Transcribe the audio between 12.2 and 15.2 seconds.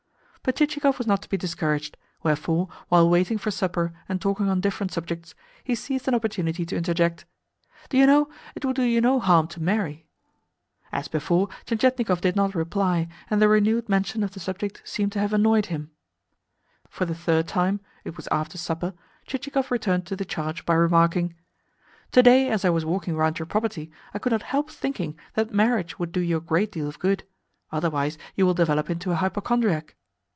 did not reply, and the renewed mention of the subject seemed to